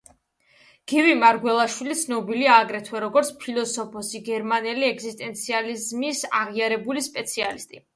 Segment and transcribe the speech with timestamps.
[0.93, 7.89] გივი მარგველაშვილი ცნობილია აგრეთვე როგორც ფილოსოფოსი, გერმანული ეგზისტენციალიზმის აღიარებული სპეციალისტი.